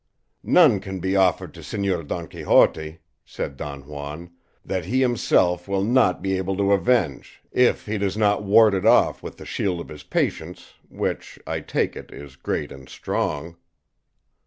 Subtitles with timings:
[0.41, 4.31] "None can be offered to Señor Don Quixote," said Don Juan,
[4.65, 8.87] "that he himself will not be able to avenge, if he does not ward it
[8.87, 13.57] off with the shield of his patience, which, I take it, is great and strong."